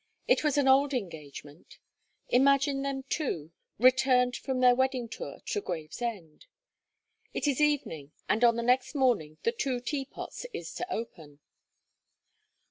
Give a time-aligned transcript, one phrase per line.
[0.27, 1.77] It was an old engagement
[2.29, 6.47] Imagine them, too, retained from their wedding tour to Gravesend.
[7.35, 11.39] It is evening; and on the next morning, "The two Teapots" is to open.